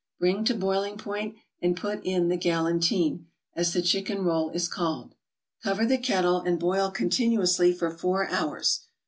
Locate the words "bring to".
0.17-0.55